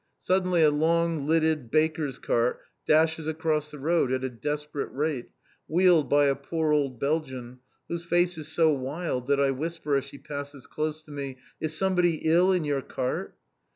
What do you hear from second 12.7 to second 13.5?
cart?"